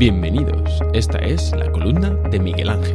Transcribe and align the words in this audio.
Bienvenidos, 0.00 0.80
esta 0.94 1.18
es 1.18 1.54
la 1.54 1.70
columna 1.70 2.08
de 2.30 2.38
Miguel 2.38 2.70
Ángel. 2.70 2.94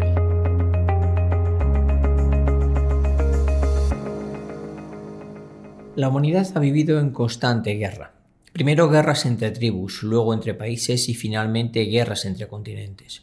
La 5.96 6.10
humanidad 6.10 6.47
ha 6.55 6.60
vivido 6.60 6.99
en 6.99 7.12
constante 7.12 7.76
guerra. 7.76 8.13
Primero 8.52 8.89
guerras 8.89 9.28
entre 9.28 9.52
tribus, 9.52 10.02
luego 10.02 10.33
entre 10.33 10.55
países 10.55 11.07
y 11.07 11.13
finalmente 11.13 11.81
guerras 11.81 12.25
entre 12.25 12.47
continentes. 12.47 13.21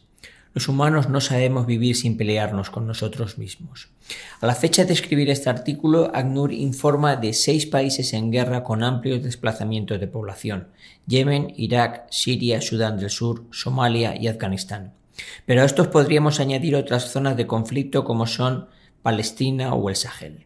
Los 0.53 0.67
humanos 0.67 1.09
no 1.09 1.19
sabemos 1.19 1.65
vivir 1.65 1.95
sin 1.95 2.15
pelearnos 2.15 2.69
con 2.69 2.85
nosotros 2.85 3.39
mismos. 3.39 3.89
A 4.39 4.45
la 4.45 4.53
fecha 4.53 4.85
de 4.85 4.93
escribir 4.93 5.31
este 5.31 5.49
artículo, 5.49 6.11
ACNUR 6.13 6.53
informa 6.53 7.15
de 7.15 7.33
seis 7.33 7.65
países 7.65 8.13
en 8.13 8.31
guerra 8.31 8.63
con 8.63 8.83
amplios 8.83 9.23
desplazamientos 9.23 9.99
de 9.99 10.07
población. 10.07 10.67
Yemen, 11.07 11.53
Irak, 11.57 12.05
Siria, 12.11 12.61
Sudán 12.61 12.97
del 12.97 13.09
Sur, 13.09 13.45
Somalia 13.51 14.15
y 14.15 14.27
Afganistán. 14.27 14.93
Pero 15.47 15.63
a 15.63 15.65
estos 15.65 15.87
podríamos 15.87 16.39
añadir 16.39 16.75
otras 16.75 17.11
zonas 17.11 17.35
de 17.35 17.47
conflicto 17.47 18.03
como 18.03 18.27
son 18.27 18.67
Palestina 19.01 19.73
o 19.73 19.89
el 19.89 19.95
Sahel. 19.95 20.45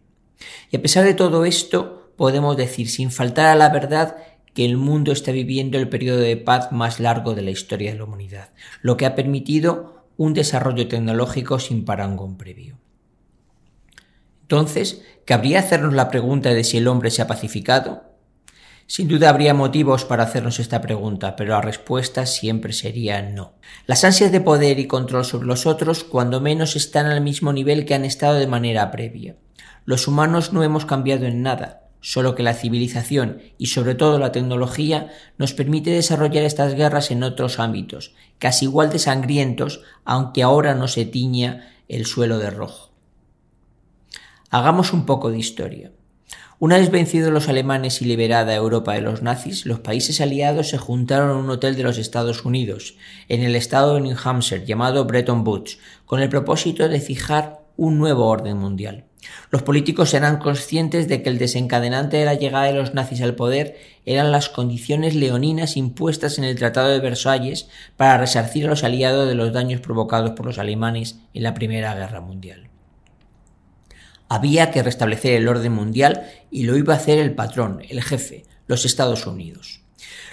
Y 0.71 0.77
a 0.77 0.81
pesar 0.81 1.03
de 1.03 1.15
todo 1.15 1.43
esto, 1.43 2.11
podemos 2.15 2.55
decir 2.55 2.89
sin 2.89 3.11
faltar 3.11 3.47
a 3.47 3.55
la 3.55 3.69
verdad 3.69 4.15
que 4.53 4.65
el 4.65 4.77
mundo 4.77 5.11
está 5.11 5.31
viviendo 5.31 5.77
el 5.77 5.89
periodo 5.89 6.19
de 6.19 6.37
paz 6.37 6.71
más 6.71 6.99
largo 6.99 7.35
de 7.35 7.43
la 7.43 7.51
historia 7.51 7.91
de 7.91 7.97
la 7.97 8.05
humanidad, 8.05 8.49
lo 8.81 8.97
que 8.97 9.05
ha 9.05 9.13
permitido 9.13 9.96
un 10.17 10.33
desarrollo 10.33 10.87
tecnológico 10.87 11.59
sin 11.59 11.85
parangón 11.85 12.37
previo. 12.37 12.77
Entonces, 14.41 15.03
¿cabría 15.25 15.59
hacernos 15.59 15.93
la 15.93 16.09
pregunta 16.09 16.53
de 16.53 16.63
si 16.63 16.77
el 16.77 16.87
hombre 16.87 17.11
se 17.11 17.21
ha 17.21 17.27
pacificado? 17.27 18.03
Sin 18.89 19.09
duda 19.09 19.29
habría 19.29 19.53
motivos 19.53 20.05
para 20.05 20.23
hacernos 20.23 20.59
esta 20.59 20.79
pregunta, 20.81 21.35
pero 21.35 21.51
la 21.51 21.61
respuesta 21.61 22.25
siempre 22.25 22.71
sería 22.71 23.21
no. 23.21 23.55
Las 23.85 24.05
ansias 24.05 24.31
de 24.31 24.39
poder 24.39 24.79
y 24.79 24.87
control 24.87 25.25
sobre 25.25 25.47
los 25.47 25.65
otros, 25.65 26.05
cuando 26.05 26.39
menos, 26.39 26.77
están 26.77 27.05
al 27.07 27.19
mismo 27.19 27.51
nivel 27.51 27.85
que 27.85 27.95
han 27.95 28.05
estado 28.05 28.35
de 28.35 28.47
manera 28.47 28.89
previa. 28.89 29.35
Los 29.83 30.07
humanos 30.07 30.53
no 30.53 30.63
hemos 30.63 30.85
cambiado 30.85 31.25
en 31.25 31.41
nada, 31.41 31.86
solo 32.01 32.35
que 32.35 32.43
la 32.43 32.53
civilización 32.53 33.41
y 33.57 33.67
sobre 33.67 33.95
todo 33.95 34.19
la 34.19 34.31
tecnología 34.31 35.11
nos 35.37 35.53
permite 35.53 35.89
desarrollar 35.91 36.43
estas 36.43 36.75
guerras 36.75 37.11
en 37.11 37.23
otros 37.23 37.59
ámbitos, 37.59 38.13
casi 38.39 38.65
igual 38.65 38.89
de 38.89 38.99
sangrientos, 38.99 39.81
aunque 40.05 40.43
ahora 40.43 40.75
no 40.75 40.87
se 40.87 41.05
tiña 41.05 41.73
el 41.87 42.05
suelo 42.05 42.39
de 42.39 42.49
rojo. 42.49 42.91
Hagamos 44.49 44.93
un 44.93 45.05
poco 45.05 45.31
de 45.31 45.39
historia. 45.39 45.91
Una 46.59 46.77
vez 46.77 46.89
vencidos 46.89 47.31
los 47.31 47.49
alemanes 47.49 48.01
y 48.01 48.05
liberada 48.05 48.55
Europa 48.55 48.93
de 48.93 49.01
los 49.01 49.21
nazis, 49.21 49.67
los 49.67 49.79
países 49.81 50.21
aliados 50.21 50.69
se 50.69 50.79
juntaron 50.79 51.31
en 51.31 51.43
un 51.43 51.49
hotel 51.51 51.75
de 51.75 51.83
los 51.83 51.99
Estados 51.99 52.45
Unidos, 52.45 52.95
en 53.27 53.43
el 53.43 53.55
estado 53.55 53.93
de 53.93 54.01
New 54.01 54.17
Hampshire, 54.23 54.65
llamado 54.65 55.05
Bretton 55.05 55.45
Woods, 55.45 55.77
con 56.05 56.19
el 56.19 56.29
propósito 56.29 56.89
de 56.89 56.99
fijar 56.99 57.59
un 57.75 57.99
nuevo 57.99 58.25
orden 58.25 58.57
mundial. 58.57 59.06
Los 59.49 59.63
políticos 59.63 60.13
eran 60.13 60.37
conscientes 60.37 61.07
de 61.07 61.21
que 61.21 61.29
el 61.29 61.37
desencadenante 61.37 62.17
de 62.17 62.25
la 62.25 62.35
llegada 62.35 62.65
de 62.65 62.73
los 62.73 62.93
nazis 62.93 63.21
al 63.21 63.35
poder 63.35 63.77
eran 64.05 64.31
las 64.31 64.49
condiciones 64.49 65.15
leoninas 65.15 65.77
impuestas 65.77 66.37
en 66.37 66.43
el 66.43 66.55
Tratado 66.55 66.89
de 66.89 66.99
Versalles 66.99 67.69
para 67.95 68.17
resarcir 68.17 68.65
a 68.65 68.69
los 68.69 68.83
aliados 68.83 69.27
de 69.27 69.35
los 69.35 69.53
daños 69.53 69.81
provocados 69.81 70.31
por 70.31 70.45
los 70.45 70.59
alemanes 70.59 71.19
en 71.33 71.43
la 71.43 71.53
Primera 71.53 71.95
Guerra 71.95 72.21
Mundial. 72.21 72.69
Había 74.29 74.71
que 74.71 74.83
restablecer 74.83 75.33
el 75.33 75.47
orden 75.47 75.71
mundial 75.71 76.29
y 76.51 76.63
lo 76.63 76.75
iba 76.75 76.93
a 76.93 76.97
hacer 76.97 77.17
el 77.17 77.33
patrón, 77.33 77.81
el 77.87 78.03
jefe, 78.03 78.45
los 78.67 78.83
Estados 78.85 79.25
Unidos. 79.25 79.86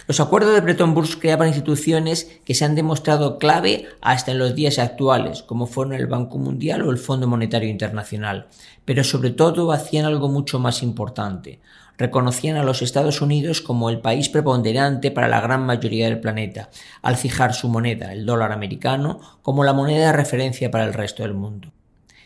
Los 0.06 0.20
acuerdos 0.20 0.54
de 0.54 0.60
Bretton 0.60 0.94
Woods 0.94 1.16
creaban 1.16 1.48
instituciones 1.48 2.40
que 2.44 2.54
se 2.54 2.64
han 2.64 2.74
demostrado 2.74 3.38
clave 3.38 3.86
hasta 4.00 4.32
en 4.32 4.38
los 4.38 4.54
días 4.54 4.78
actuales, 4.78 5.42
como 5.42 5.66
fueron 5.66 5.94
el 5.94 6.06
Banco 6.06 6.38
Mundial 6.38 6.82
o 6.82 6.90
el 6.90 6.98
Fondo 6.98 7.26
Monetario 7.26 7.70
Internacional, 7.70 8.48
pero 8.84 9.02
sobre 9.02 9.30
todo 9.30 9.72
hacían 9.72 10.04
algo 10.04 10.28
mucho 10.28 10.58
más 10.58 10.82
importante. 10.82 11.60
Reconocían 11.96 12.56
a 12.56 12.64
los 12.64 12.82
Estados 12.82 13.22
Unidos 13.22 13.60
como 13.60 13.88
el 13.88 14.00
país 14.00 14.28
preponderante 14.28 15.10
para 15.10 15.28
la 15.28 15.40
gran 15.40 15.64
mayoría 15.64 16.06
del 16.06 16.20
planeta, 16.20 16.68
al 17.02 17.16
fijar 17.16 17.54
su 17.54 17.68
moneda, 17.68 18.12
el 18.12 18.26
dólar 18.26 18.52
americano, 18.52 19.20
como 19.42 19.64
la 19.64 19.72
moneda 19.72 20.06
de 20.06 20.12
referencia 20.12 20.70
para 20.70 20.84
el 20.84 20.92
resto 20.92 21.22
del 21.22 21.34
mundo. 21.34 21.72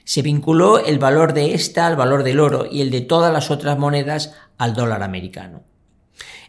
Se 0.04 0.22
vinculó 0.22 0.78
el 0.78 0.98
valor 0.98 1.34
de 1.34 1.54
esta 1.54 1.86
al 1.86 1.94
valor 1.94 2.22
del 2.22 2.40
oro 2.40 2.66
y 2.70 2.80
el 2.80 2.90
de 2.90 3.02
todas 3.02 3.30
las 3.30 3.50
otras 3.50 3.78
monedas 3.78 4.34
al 4.56 4.74
dólar 4.74 5.02
americano. 5.02 5.62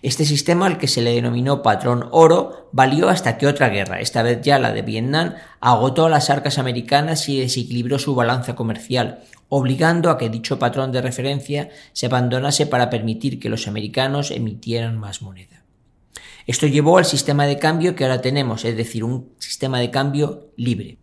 Este 0.01 0.25
sistema, 0.25 0.65
al 0.65 0.77
que 0.77 0.87
se 0.87 1.01
le 1.01 1.13
denominó 1.13 1.61
patrón 1.61 2.07
oro, 2.11 2.69
valió 2.71 3.09
hasta 3.09 3.37
que 3.37 3.47
otra 3.47 3.69
guerra, 3.69 3.99
esta 3.99 4.23
vez 4.23 4.39
ya 4.41 4.57
la 4.59 4.71
de 4.71 4.81
Vietnam, 4.81 5.35
agotó 5.59 6.07
las 6.07 6.29
arcas 6.29 6.57
americanas 6.57 7.27
y 7.27 7.39
desequilibró 7.39 7.99
su 7.99 8.15
balanza 8.15 8.55
comercial, 8.55 9.19
obligando 9.49 10.09
a 10.09 10.17
que 10.17 10.29
dicho 10.29 10.59
patrón 10.59 10.91
de 10.91 11.01
referencia 11.01 11.69
se 11.91 12.05
abandonase 12.05 12.65
para 12.65 12.89
permitir 12.89 13.39
que 13.39 13.49
los 13.49 13.67
americanos 13.67 14.31
emitieran 14.31 14.97
más 14.97 15.21
moneda. 15.21 15.63
Esto 16.47 16.65
llevó 16.65 16.97
al 16.97 17.05
sistema 17.05 17.45
de 17.45 17.59
cambio 17.59 17.95
que 17.95 18.05
ahora 18.05 18.21
tenemos, 18.21 18.65
es 18.65 18.75
decir, 18.77 19.03
un 19.03 19.33
sistema 19.37 19.79
de 19.79 19.91
cambio 19.91 20.51
libre. 20.55 20.97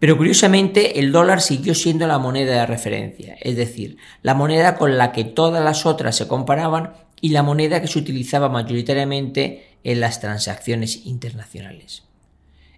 Pero 0.00 0.16
curiosamente 0.16 0.98
el 0.98 1.12
dólar 1.12 1.42
siguió 1.42 1.74
siendo 1.74 2.06
la 2.06 2.18
moneda 2.18 2.52
de 2.52 2.66
referencia, 2.66 3.36
es 3.40 3.54
decir, 3.56 3.98
la 4.22 4.34
moneda 4.34 4.76
con 4.76 4.96
la 4.96 5.12
que 5.12 5.24
todas 5.24 5.62
las 5.62 5.84
otras 5.84 6.16
se 6.16 6.26
comparaban 6.26 6.94
y 7.20 7.30
la 7.30 7.42
moneda 7.42 7.80
que 7.80 7.88
se 7.88 7.98
utilizaba 7.98 8.48
mayoritariamente 8.48 9.76
en 9.84 10.00
las 10.00 10.20
transacciones 10.20 11.06
internacionales. 11.06 12.04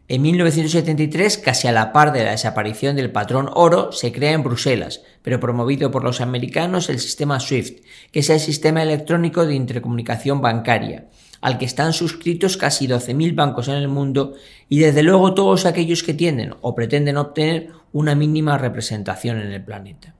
En 0.08 0.20
1973, 0.20 1.38
casi 1.38 1.69
a 1.69 1.72
la 1.72 1.92
par 1.92 2.12
de 2.12 2.25
la 2.25 2.32
desaparición 2.32 2.97
del 2.97 3.12
patrón 3.12 3.48
oro, 3.54 3.92
se 3.92 4.12
crea 4.12 4.32
en 4.32 4.42
Bruselas, 4.42 5.00
pero 5.22 5.41
promovido 5.41 5.91
por 5.91 6.04
los 6.04 6.20
americanos, 6.20 6.91
el 6.91 6.98
sistema 6.98 7.41
SWIFT, 7.41 7.84
que 8.10 8.20
es 8.20 8.28
el 8.28 8.41
sistema 8.41 8.82
electrónico 8.82 9.47
de 9.47 9.54
intercomunicación 9.54 10.41
bancaria, 10.41 11.06
al 11.41 11.56
que 11.56 11.64
están 11.64 11.92
suscritos 11.92 12.56
casi 12.56 12.86
12.000 12.88 13.34
bancos 13.34 13.69
en 13.69 13.75
el 13.75 13.88
mundo 13.88 14.34
y 14.69 14.81
desde 14.81 15.02
luego 15.02 15.34
todos 15.34 15.66
aquellos 15.66 16.02
que 16.02 16.14
tienden 16.14 16.56
o 16.60 16.75
pretenden 16.75 17.16
obtener 17.16 17.70
una 17.92 18.14
mínima 18.14 18.58
representación 18.58 19.41
en 19.41 19.52
el 19.52 19.64
planeta. 19.64 20.14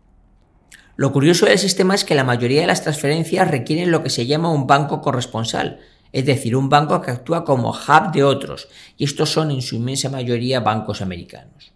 Lo 1.03 1.11
curioso 1.11 1.47
del 1.47 1.59
sistema 1.59 1.97
es 1.97 2.05
que 2.05 2.15
la 2.15 2.23
mayoría 2.23 2.61
de 2.61 2.69
las 2.69 2.83
transferencias 2.83 3.51
requieren 3.51 3.91
lo 3.91 4.05
que 4.05 4.09
se 4.09 4.25
llama 4.25 4.53
un 4.53 4.69
banco 4.69 5.01
corresponsal, 5.01 5.81
es 6.13 6.25
decir, 6.25 6.55
un 6.55 6.69
banco 6.69 7.01
que 7.01 7.11
actúa 7.11 7.45
como 7.45 7.71
hub 7.71 8.13
de 8.13 8.23
otros, 8.23 8.69
y 8.97 9.03
estos 9.03 9.29
son 9.29 9.51
en 9.51 9.63
su 9.63 9.75
inmensa 9.75 10.11
mayoría 10.11 10.61
bancos 10.61 11.03
americanos. 11.03 11.73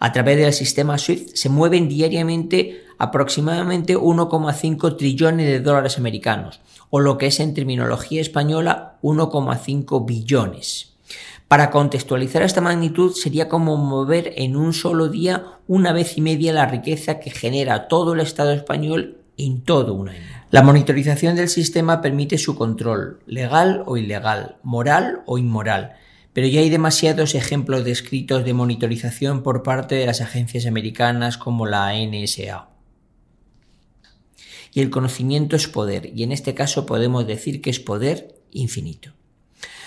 A 0.00 0.12
través 0.12 0.38
del 0.38 0.54
sistema 0.54 0.96
SWIFT 0.96 1.36
se 1.36 1.50
mueven 1.50 1.90
diariamente 1.90 2.86
aproximadamente 2.96 3.98
1,5 3.98 4.96
trillones 4.96 5.46
de 5.46 5.60
dólares 5.60 5.98
americanos, 5.98 6.60
o 6.88 7.00
lo 7.00 7.18
que 7.18 7.26
es 7.26 7.40
en 7.40 7.52
terminología 7.52 8.22
española 8.22 8.96
1,5 9.02 10.06
billones. 10.06 10.93
Para 11.48 11.70
contextualizar 11.70 12.42
esta 12.42 12.60
magnitud 12.60 13.12
sería 13.12 13.48
como 13.48 13.76
mover 13.76 14.32
en 14.36 14.56
un 14.56 14.72
solo 14.72 15.08
día 15.08 15.58
una 15.68 15.92
vez 15.92 16.16
y 16.16 16.20
media 16.20 16.52
la 16.52 16.66
riqueza 16.66 17.20
que 17.20 17.30
genera 17.30 17.86
todo 17.86 18.14
el 18.14 18.20
Estado 18.20 18.52
español 18.52 19.18
en 19.36 19.62
todo 19.62 19.94
un 19.94 20.08
año. 20.08 20.20
La 20.50 20.62
monitorización 20.62 21.36
del 21.36 21.48
sistema 21.48 22.00
permite 22.00 22.38
su 22.38 22.54
control, 22.54 23.20
legal 23.26 23.82
o 23.86 23.96
ilegal, 23.96 24.56
moral 24.62 25.22
o 25.26 25.36
inmoral, 25.36 25.94
pero 26.32 26.46
ya 26.46 26.60
hay 26.60 26.70
demasiados 26.70 27.34
ejemplos 27.34 27.84
descritos 27.84 28.44
de 28.44 28.54
monitorización 28.54 29.42
por 29.42 29.62
parte 29.62 29.96
de 29.96 30.06
las 30.06 30.20
agencias 30.20 30.66
americanas 30.66 31.38
como 31.38 31.66
la 31.66 31.92
NSA. 31.94 32.68
Y 34.72 34.80
el 34.80 34.90
conocimiento 34.90 35.54
es 35.54 35.68
poder, 35.68 36.10
y 36.14 36.24
en 36.24 36.32
este 36.32 36.54
caso 36.54 36.86
podemos 36.86 37.26
decir 37.26 37.60
que 37.60 37.70
es 37.70 37.78
poder 37.78 38.34
infinito. 38.50 39.12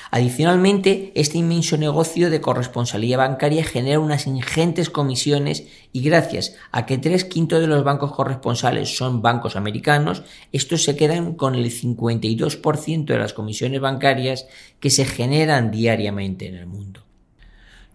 Adicionalmente, 0.09 1.12
este 1.15 1.38
inmenso 1.38 1.77
negocio 1.77 2.30
de 2.30 2.39
corresponsalía 2.39 3.18
bancaria 3.18 3.63
genera 3.63 4.00
unas 4.00 4.25
ingentes 4.25 4.89
comisiones 4.89 5.65
y 5.92 6.01
gracias 6.01 6.56
a 6.71 6.86
que 6.86 6.98
tres 6.98 7.25
quintos 7.25 7.59
de 7.59 7.68
los 7.68 7.83
bancos 7.83 8.13
corresponsales 8.13 8.95
son 8.95 9.21
bancos 9.21 9.56
americanos, 9.56 10.24
estos 10.54 10.83
se 10.83 10.95
quedan 10.95 11.33
con 11.33 11.56
el 11.56 11.65
52% 11.65 13.06
de 13.06 13.18
las 13.18 13.33
comisiones 13.33 13.81
bancarias 13.81 14.48
que 14.80 14.89
se 14.89 15.06
generan 15.06 15.71
diariamente 15.71 16.48
en 16.48 16.56
el 16.56 16.68
mundo. 16.68 17.03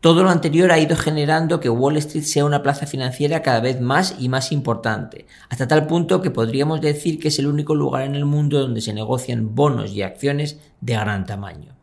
Todo 0.00 0.25
lo 0.25 0.31
anterior 0.31 0.73
ha 0.73 0.81
ido 0.81 0.97
generando 0.97 1.61
que 1.61 1.70
Wall 1.70 1.97
Street 1.99 2.25
sea 2.25 2.44
una 2.44 2.62
plaza 2.62 2.87
financiera 2.87 3.41
cada 3.41 3.61
vez 3.61 3.81
más 3.81 4.17
y 4.19 4.29
más 4.29 4.50
importante, 4.50 5.26
hasta 5.49 5.69
tal 5.69 5.87
punto 5.87 6.20
que 6.20 6.32
podríamos 6.32 6.81
decir 6.81 7.20
que 7.20 7.29
es 7.29 7.38
el 7.38 7.47
único 7.47 7.76
lugar 7.76 8.03
en 8.03 8.17
el 8.17 8.25
mundo 8.25 8.58
donde 8.58 8.81
se 8.81 8.93
negocian 8.93 9.55
bonos 9.55 9.93
y 9.93 10.03
acciones 10.03 10.58
de 10.81 10.94
gran 10.94 11.25
tamaño. 11.25 11.81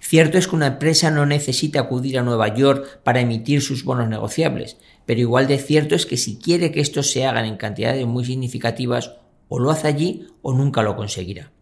Cierto 0.00 0.38
es 0.38 0.48
que 0.48 0.56
una 0.56 0.66
empresa 0.66 1.10
no 1.10 1.26
necesita 1.26 1.80
acudir 1.80 2.18
a 2.18 2.22
Nueva 2.22 2.54
York 2.54 3.00
para 3.02 3.20
emitir 3.20 3.62
sus 3.62 3.84
bonos 3.84 4.08
negociables, 4.08 4.76
pero 5.06 5.20
igual 5.20 5.46
de 5.46 5.58
cierto 5.58 5.94
es 5.94 6.06
que 6.06 6.16
si 6.16 6.38
quiere 6.38 6.72
que 6.72 6.80
estos 6.80 7.10
se 7.10 7.26
hagan 7.26 7.44
en 7.44 7.56
cantidades 7.56 8.06
muy 8.06 8.24
significativas, 8.24 9.12
o 9.48 9.58
lo 9.58 9.70
hace 9.70 9.88
allí 9.88 10.26
o 10.42 10.52
nunca 10.52 10.82
lo 10.82 10.96
conseguirá. 10.96 11.52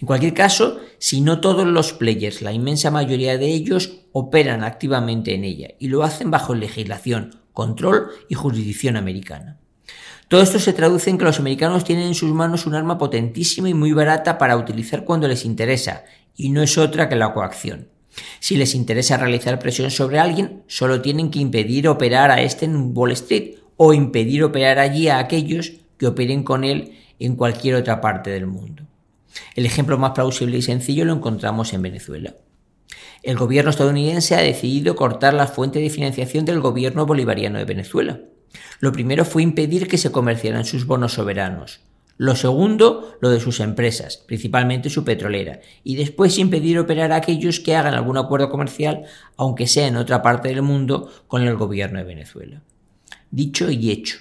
En 0.00 0.06
cualquier 0.06 0.34
caso, 0.34 0.78
si 0.98 1.20
no 1.20 1.40
todos 1.40 1.66
los 1.66 1.92
players, 1.92 2.42
la 2.42 2.52
inmensa 2.52 2.90
mayoría 2.90 3.36
de 3.36 3.46
ellos, 3.46 4.00
operan 4.12 4.64
activamente 4.64 5.34
en 5.34 5.44
ella 5.44 5.68
y 5.78 5.88
lo 5.88 6.02
hacen 6.02 6.30
bajo 6.30 6.54
legislación, 6.54 7.42
control 7.52 8.08
y 8.28 8.34
jurisdicción 8.34 8.96
americana. 8.96 9.58
Todo 10.28 10.42
esto 10.42 10.58
se 10.58 10.74
traduce 10.74 11.08
en 11.08 11.16
que 11.16 11.24
los 11.24 11.38
americanos 11.38 11.84
tienen 11.84 12.08
en 12.08 12.14
sus 12.14 12.30
manos 12.32 12.66
un 12.66 12.74
arma 12.74 12.98
potentísima 12.98 13.70
y 13.70 13.74
muy 13.74 13.92
barata 13.92 14.36
para 14.36 14.56
utilizar 14.56 15.04
cuando 15.04 15.26
les 15.26 15.44
interesa, 15.44 16.04
y 16.38 16.48
no 16.48 16.62
es 16.62 16.78
otra 16.78 17.10
que 17.10 17.16
la 17.16 17.34
coacción. 17.34 17.88
Si 18.40 18.56
les 18.56 18.74
interesa 18.74 19.18
realizar 19.18 19.58
presión 19.58 19.90
sobre 19.90 20.18
alguien, 20.18 20.62
solo 20.68 21.02
tienen 21.02 21.30
que 21.30 21.40
impedir 21.40 21.88
operar 21.88 22.30
a 22.30 22.40
este 22.40 22.64
en 22.64 22.96
Wall 22.96 23.12
Street 23.12 23.56
o 23.76 23.92
impedir 23.92 24.44
operar 24.44 24.78
allí 24.78 25.08
a 25.08 25.18
aquellos 25.18 25.72
que 25.98 26.06
operen 26.06 26.44
con 26.44 26.64
él 26.64 26.96
en 27.18 27.36
cualquier 27.36 27.74
otra 27.74 28.00
parte 28.00 28.30
del 28.30 28.46
mundo. 28.46 28.84
El 29.54 29.66
ejemplo 29.66 29.98
más 29.98 30.12
plausible 30.12 30.56
y 30.56 30.62
sencillo 30.62 31.04
lo 31.04 31.12
encontramos 31.12 31.72
en 31.72 31.82
Venezuela. 31.82 32.34
El 33.22 33.36
gobierno 33.36 33.70
estadounidense 33.70 34.36
ha 34.36 34.40
decidido 34.40 34.94
cortar 34.94 35.34
la 35.34 35.48
fuente 35.48 35.80
de 35.80 35.90
financiación 35.90 36.44
del 36.44 36.60
gobierno 36.60 37.04
bolivariano 37.04 37.58
de 37.58 37.64
Venezuela. 37.64 38.20
Lo 38.78 38.92
primero 38.92 39.24
fue 39.24 39.42
impedir 39.42 39.88
que 39.88 39.98
se 39.98 40.12
comerciaran 40.12 40.64
sus 40.64 40.86
bonos 40.86 41.14
soberanos. 41.14 41.80
Lo 42.18 42.34
segundo, 42.34 43.16
lo 43.20 43.30
de 43.30 43.38
sus 43.38 43.60
empresas, 43.60 44.16
principalmente 44.16 44.90
su 44.90 45.04
petrolera, 45.04 45.60
y 45.84 45.94
después 45.94 46.36
impedir 46.38 46.78
operar 46.78 47.12
a 47.12 47.16
aquellos 47.16 47.60
que 47.60 47.76
hagan 47.76 47.94
algún 47.94 48.18
acuerdo 48.18 48.50
comercial, 48.50 49.04
aunque 49.36 49.68
sea 49.68 49.86
en 49.86 49.96
otra 49.96 50.20
parte 50.20 50.48
del 50.48 50.62
mundo, 50.62 51.10
con 51.28 51.42
el 51.42 51.54
gobierno 51.54 52.00
de 52.00 52.04
Venezuela. 52.04 52.62
Dicho 53.30 53.70
y 53.70 53.92
hecho. 53.92 54.18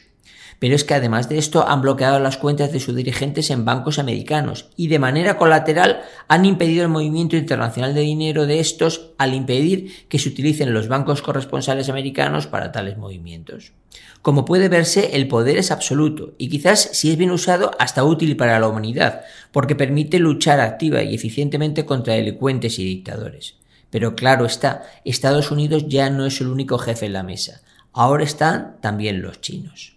Pero 0.59 0.75
es 0.75 0.83
que 0.83 0.95
además 0.95 1.29
de 1.29 1.37
esto 1.37 1.67
han 1.67 1.81
bloqueado 1.81 2.19
las 2.19 2.37
cuentas 2.37 2.71
de 2.71 2.79
sus 2.79 2.95
dirigentes 2.95 3.49
en 3.51 3.65
bancos 3.65 3.99
americanos 3.99 4.69
y 4.75 4.87
de 4.87 4.99
manera 4.99 5.37
colateral 5.37 6.01
han 6.27 6.45
impedido 6.45 6.83
el 6.83 6.89
movimiento 6.89 7.35
internacional 7.35 7.93
de 7.93 8.01
dinero 8.01 8.47
de 8.47 8.59
estos 8.59 9.11
al 9.17 9.33
impedir 9.33 10.07
que 10.07 10.19
se 10.19 10.29
utilicen 10.29 10.73
los 10.73 10.87
bancos 10.87 11.21
corresponsales 11.21 11.89
americanos 11.89 12.47
para 12.47 12.71
tales 12.71 12.97
movimientos. 12.97 13.73
Como 14.21 14.45
puede 14.45 14.67
verse, 14.67 15.15
el 15.15 15.27
poder 15.27 15.57
es 15.57 15.71
absoluto 15.71 16.33
y 16.37 16.49
quizás 16.49 16.89
si 16.93 17.11
es 17.11 17.17
bien 17.17 17.31
usado 17.31 17.71
hasta 17.79 18.03
útil 18.03 18.35
para 18.35 18.59
la 18.59 18.67
humanidad, 18.67 19.21
porque 19.51 19.75
permite 19.75 20.19
luchar 20.19 20.59
activa 20.59 21.03
y 21.03 21.15
eficientemente 21.15 21.85
contra 21.85 22.15
delincuentes 22.15 22.79
y 22.79 22.85
dictadores. 22.85 23.55
Pero 23.89 24.15
claro 24.15 24.45
está, 24.45 24.83
Estados 25.05 25.51
Unidos 25.51 25.85
ya 25.87 26.09
no 26.09 26.25
es 26.25 26.41
el 26.41 26.47
único 26.47 26.77
jefe 26.77 27.05
en 27.05 27.13
la 27.13 27.23
mesa, 27.23 27.61
ahora 27.93 28.23
están 28.23 28.77
también 28.81 29.21
los 29.21 29.39
chinos. 29.39 29.96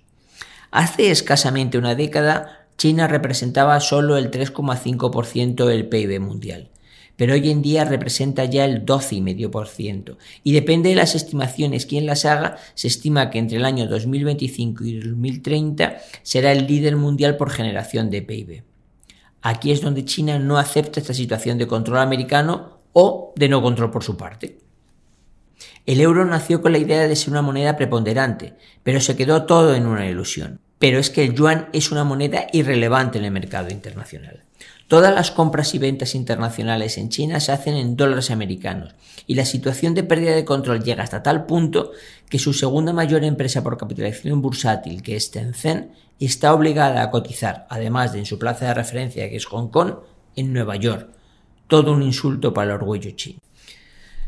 Hace 0.71 1.11
escasamente 1.11 1.79
una 1.79 1.97
década, 1.97 2.67
China 2.77 3.09
representaba 3.09 3.81
solo 3.81 4.17
el 4.17 4.31
3,5% 4.31 5.67
del 5.67 5.89
PIB 5.89 6.21
mundial, 6.21 6.71
pero 7.17 7.35
hoy 7.35 7.51
en 7.51 7.61
día 7.61 7.85
representa 7.85 8.45
ya 8.45 8.65
el 8.65 8.87
12,5%, 8.87 10.17
y 10.45 10.53
depende 10.53 10.91
de 10.91 10.95
las 10.95 11.17
estimaciones 11.17 11.87
quien 11.87 12.07
las 12.07 12.25
haga, 12.25 12.57
se 12.75 12.87
estima 12.87 13.31
que 13.31 13.39
entre 13.39 13.59
el 13.59 13.65
año 13.65 13.89
2025 13.89 14.85
y 14.85 15.01
2030 15.01 15.99
será 16.23 16.53
el 16.53 16.67
líder 16.69 16.97
mundial 16.97 17.37
por 17.37 17.51
generación 17.51 18.09
de 18.09 18.23
PIB. 18.23 18.63
Aquí 19.43 19.73
es 19.73 19.81
donde 19.81 20.05
China 20.05 20.39
no 20.39 20.57
acepta 20.57 21.01
esta 21.01 21.15
situación 21.15 21.59
de 21.59 21.67
control 21.67 21.99
americano 21.99 22.79
o 22.93 23.33
de 23.35 23.49
no 23.49 23.61
control 23.61 23.91
por 23.91 24.05
su 24.05 24.17
parte. 24.17 24.70
El 25.87 26.01
euro 26.01 26.25
nació 26.25 26.63
con 26.63 26.73
la 26.73 26.79
idea 26.79 27.07
de 27.07 27.17
ser 27.17 27.31
una 27.31 27.43
moneda 27.43 27.77
preponderante, 27.77 28.55
pero 28.83 29.01
se 29.01 29.17
quedó 29.17 29.45
todo 29.45 29.75
en 29.75 29.87
una 29.87 30.09
ilusión. 30.09 30.61
Pero 30.79 30.99
es 30.99 31.11
que 31.11 31.25
el 31.25 31.35
yuan 31.35 31.69
es 31.73 31.91
una 31.93 32.05
moneda 32.05 32.47
irrelevante 32.53 33.19
en 33.19 33.25
el 33.25 33.31
mercado 33.31 33.71
internacional. 33.71 34.45
Todas 34.89 35.15
las 35.15 35.31
compras 35.31 35.73
y 35.75 35.79
ventas 35.79 36.17
internacionales 36.17 36.99
en 36.99 37.11
China 37.11 37.39
se 37.39 37.53
hacen 37.53 37.77
en 37.77 37.97
dólares 37.97 38.33
americanos 38.33 38.95
y 39.27 39.37
la 39.37 39.45
situación 39.45 39.95
de 39.95 40.03
pérdida 40.03 40.35
de 40.35 40.45
control 40.45 40.83
llega 40.83 41.05
hasta 41.05 41.23
tal 41.23 41.47
punto 41.47 41.93
que 42.29 42.41
su 42.41 42.53
segunda 42.53 42.93
mayor 42.93 43.23
empresa 43.23 43.63
por 43.63 43.79
capitalización 43.79 44.43
bursátil, 44.43 45.03
que 45.03 45.15
es 45.15 45.31
Tencent, 45.31 45.93
está 46.19 46.53
obligada 46.53 47.03
a 47.03 47.11
cotizar, 47.11 47.69
además 47.71 48.13
de 48.13 48.19
en 48.19 48.27
su 48.27 48.39
plaza 48.39 48.67
de 48.67 48.75
referencia, 48.75 49.31
que 49.31 49.37
es 49.37 49.47
Hong 49.47 49.69
Kong, 49.69 49.95
en 50.35 50.53
Nueva 50.53 50.75
York. 50.75 51.09
Todo 51.69 51.93
un 51.93 52.03
insulto 52.03 52.53
para 52.53 52.73
el 52.73 52.77
orgullo 52.77 53.13
chino. 53.13 53.39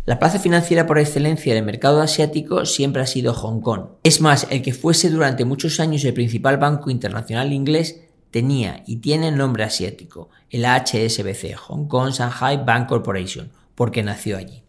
La 0.05 0.19
plaza 0.19 0.41
financiera 0.41 0.85
por 0.85 0.99
excelencia 0.99 1.55
del 1.55 1.65
mercado 1.65 2.01
asiático 2.01 2.67
siempre 2.67 3.03
ha 3.03 3.07
sido 3.07 3.35
Hong 3.35 3.61
Kong. 3.61 3.83
Es 4.03 4.21
más, 4.21 4.49
el 4.51 4.61
que 4.61 4.75
fuese 4.75 5.11
durante 5.11 5.45
muchos 5.45 5.79
años 5.79 6.05
el 6.05 6.13
principal 6.13 6.57
banco 6.57 6.91
internacional 6.91 7.53
inglés 7.53 8.01
tenía 8.33 8.83
y 8.85 8.97
tiene 8.97 9.31
nombre 9.31 9.63
asiático, 9.63 10.29
el 10.51 10.65
HSBC, 10.65 11.55
Hong 11.55 11.87
Kong 11.87 12.11
Shanghai 12.11 12.65
Bank 12.65 12.89
Corporation, 12.89 13.53
porque 13.77 14.03
nació 14.03 14.39
allí. 14.39 14.65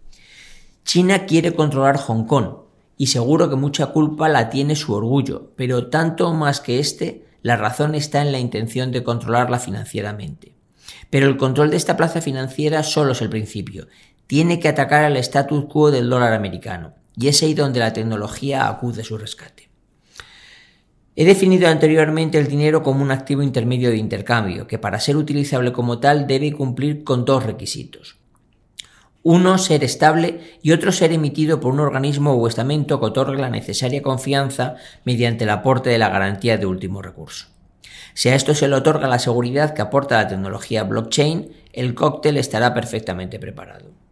China 0.86 1.26
quiere 1.26 1.56
controlar 1.56 1.98
Hong 1.98 2.26
Kong, 2.26 2.58
y 2.96 3.08
seguro 3.08 3.50
que 3.50 3.56
mucha 3.56 3.88
culpa 3.88 4.30
la 4.30 4.52
tiene 4.52 4.76
su 4.76 4.94
orgullo, 4.94 5.52
pero 5.56 5.88
tanto 5.88 6.32
más 6.36 6.62
que 6.62 6.78
este, 6.78 7.26
la 7.42 7.56
razón 7.56 7.96
está 7.96 8.22
en 8.22 8.32
la 8.32 8.40
intención 8.40 8.92
de 8.92 9.04
controlarla 9.04 9.58
financieramente. 9.58 10.54
Pero 11.10 11.28
el 11.28 11.38
control 11.38 11.72
de 11.72 11.78
esta 11.78 11.98
plaza 11.98 12.22
financiera 12.22 12.84
solo 12.84 13.14
es 13.14 13.22
el 13.22 13.30
principio 13.30 13.88
tiene 14.28 14.60
que 14.60 14.70
atacar 14.70 15.04
al 15.04 15.18
status 15.18 15.66
quo 15.66 15.92
del 15.92 16.10
dólar 16.10 16.34
americano, 16.34 16.94
y 17.16 17.28
es 17.28 17.42
ahí 17.44 17.54
donde 17.54 17.80
la 17.80 17.94
tecnología 17.94 18.68
acude 18.68 19.02
a 19.02 19.06
su 19.06 19.18
rescate. 19.18 19.70
He 21.16 21.26
definido 21.26 21.68
anteriormente 21.68 22.40
el 22.40 22.48
dinero 22.48 22.82
como 22.82 23.04
un 23.04 23.12
activo 23.12 23.44
intermedio 23.44 23.92
de 23.92 23.98
intercambio, 23.98 24.66
que 24.66 24.80
para 24.80 25.00
ser 25.00 25.16
utilizable 25.16 25.72
como 25.72 26.00
tal 26.00 26.26
debe 26.26 26.52
cumplir 26.54 27.04
con 27.04 27.24
dos 27.24 27.44
requisitos. 27.44 28.18
Uno, 29.22 29.58
ser 29.58 29.84
estable 29.84 30.58
y 30.64 30.72
otro, 30.72 30.92
ser 30.92 31.14
emitido 31.14 31.60
por 31.60 31.72
un 31.74 31.80
organismo 31.80 32.34
o 32.34 32.48
estamento 32.48 33.00
que 33.00 33.06
otorgue 33.06 33.42
la 33.42 33.50
necesaria 33.50 34.02
confianza 34.02 34.76
mediante 35.06 35.44
el 35.44 35.52
aporte 35.52 35.92
de 35.92 36.00
la 36.00 36.10
garantía 36.10 36.58
de 36.58 36.66
último 36.66 37.02
recurso. 37.02 37.48
Si 38.16 38.30
a 38.30 38.36
esto 38.36 38.54
se 38.54 38.68
le 38.68 38.76
otorga 38.76 39.08
la 39.08 39.20
seguridad 39.20 39.74
que 39.74 39.82
aporta 39.82 40.22
la 40.22 40.28
tecnología 40.28 40.84
blockchain, 40.84 41.52
el 41.72 41.94
cóctel 41.94 42.38
estará 42.38 42.74
perfectamente 42.74 43.40
preparado. 43.40 44.03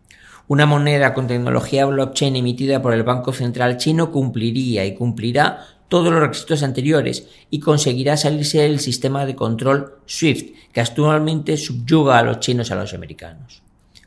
Una 0.51 0.65
moneda 0.65 1.13
con 1.13 1.27
tecnología 1.27 1.85
blockchain 1.85 2.35
emitida 2.35 2.81
por 2.81 2.93
el 2.93 3.03
Banco 3.03 3.31
Central 3.31 3.77
chino 3.77 4.11
cumpliría 4.11 4.85
y 4.85 4.95
cumplirá 4.95 5.65
todos 5.87 6.11
los 6.11 6.19
requisitos 6.19 6.61
anteriores 6.61 7.25
y 7.49 7.61
conseguirá 7.61 8.17
salirse 8.17 8.59
del 8.59 8.81
sistema 8.81 9.25
de 9.25 9.33
control 9.33 9.99
SWIFT 10.05 10.53
que 10.73 10.81
actualmente 10.81 11.55
subyuga 11.55 12.19
a 12.19 12.23
los 12.23 12.41
chinos 12.41 12.69
a 12.69 12.75
los 12.75 12.93
americanos. 12.93 13.61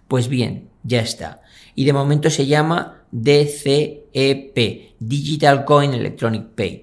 Pues 0.06 0.29
bien, 0.29 0.69
ya 0.82 1.00
está. 1.00 1.41
Y 1.75 1.87
de 1.87 1.94
momento 1.94 2.29
se 2.29 2.44
llama 2.44 3.05
DCEP, 3.10 4.96
Digital 4.98 5.65
Coin 5.65 5.94
Electronic 5.94 6.48
Paid. 6.48 6.81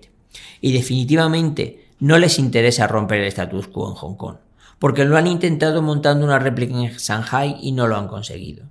Y 0.60 0.72
definitivamente 0.72 1.86
no 2.00 2.18
les 2.18 2.40
interesa 2.40 2.88
romper 2.88 3.20
el 3.20 3.28
status 3.28 3.68
quo 3.68 3.90
en 3.90 3.94
Hong 3.94 4.16
Kong, 4.16 4.38
porque 4.80 5.06
lo 5.06 5.18
han 5.18 5.28
intentado 5.28 5.84
montando 5.84 6.26
una 6.26 6.40
réplica 6.40 6.74
en 6.74 6.98
Shanghai 6.98 7.58
y 7.62 7.74
no 7.74 7.88
lo 7.88 7.96
han 7.98 8.08
conseguido. 8.08 8.66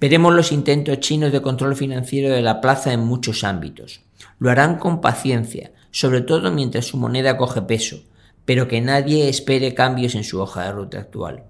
Veremos 0.00 0.34
los 0.34 0.50
intentos 0.50 0.98
chinos 1.00 1.30
de 1.30 1.42
control 1.42 1.76
financiero 1.76 2.34
de 2.34 2.40
la 2.40 2.62
plaza 2.62 2.94
en 2.94 3.00
muchos 3.00 3.44
ámbitos. 3.44 4.00
Lo 4.38 4.50
harán 4.50 4.78
con 4.78 5.02
paciencia, 5.02 5.72
sobre 5.90 6.22
todo 6.22 6.50
mientras 6.50 6.86
su 6.86 6.96
moneda 6.96 7.36
coge 7.36 7.60
peso, 7.60 8.02
pero 8.46 8.66
que 8.66 8.80
nadie 8.80 9.28
espere 9.28 9.74
cambios 9.74 10.14
en 10.14 10.24
su 10.24 10.40
hoja 10.40 10.64
de 10.64 10.72
ruta 10.72 10.98
actual. 10.98 11.44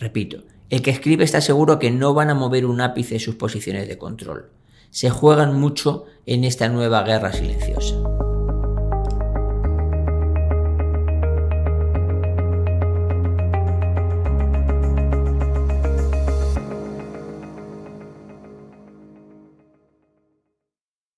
Repito, 0.00 0.42
el 0.70 0.82
que 0.82 0.90
escribe 0.90 1.22
está 1.22 1.40
seguro 1.40 1.78
que 1.78 1.92
no 1.92 2.14
van 2.14 2.30
a 2.30 2.34
mover 2.34 2.66
un 2.66 2.80
ápice 2.80 3.20
sus 3.20 3.36
posiciones 3.36 3.86
de 3.86 3.96
control. 3.96 4.50
Se 4.90 5.10
juegan 5.10 5.58
mucho 5.60 6.06
en 6.26 6.42
esta 6.44 6.68
nueva 6.68 7.04
guerra 7.04 7.32
silenciosa. 7.32 7.94